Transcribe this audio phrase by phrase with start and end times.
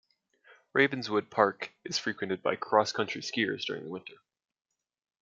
[0.73, 4.15] Ravenswood Park is frequented by cross-country skiers during the winter.